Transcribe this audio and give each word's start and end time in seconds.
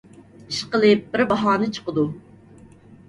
ئىشقىلىپ، 0.53 1.05
بىر 1.15 1.25
باھانە 1.33 1.69
چىقىدۇ. 1.79 2.07